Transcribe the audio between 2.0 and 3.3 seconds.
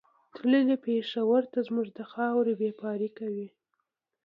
خاورې بېپاري